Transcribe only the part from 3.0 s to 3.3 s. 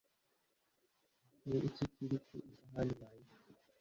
yawe